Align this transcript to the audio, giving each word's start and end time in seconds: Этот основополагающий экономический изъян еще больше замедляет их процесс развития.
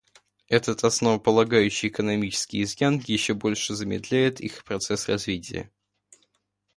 Этот 0.47 0.83
основополагающий 0.83 1.89
экономический 1.89 2.63
изъян 2.63 2.97
еще 3.05 3.35
больше 3.35 3.75
замедляет 3.75 4.41
их 4.41 4.63
процесс 4.63 5.07
развития. 5.07 5.69